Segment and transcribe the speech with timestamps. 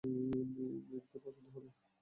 [0.87, 1.69] নীরদের পছন্দ হবে!